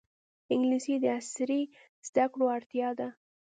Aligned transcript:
انګلیسي 0.53 0.95
د 1.03 1.05
عصري 1.17 1.61
زده 2.07 2.25
کړو 2.33 2.45
اړتیا 2.57 2.89
ده 2.99 3.09